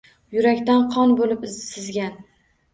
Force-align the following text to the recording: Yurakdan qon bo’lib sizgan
Yurakdan 0.37 0.87
qon 0.95 1.15
bo’lib 1.21 1.47
sizgan 1.59 2.21